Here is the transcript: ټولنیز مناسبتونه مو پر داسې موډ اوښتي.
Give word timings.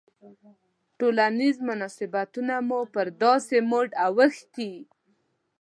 ټولنیز 0.99 1.55
مناسبتونه 1.69 2.53
مو 2.67 2.79
پر 2.93 3.07
داسې 3.23 3.55
موډ 3.69 3.89
اوښتي. 4.05 4.73